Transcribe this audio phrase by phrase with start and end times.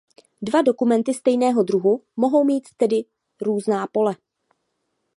[0.41, 3.05] Dva dokumenty stejného druhu mohou mít tedy
[3.41, 4.15] různá pole.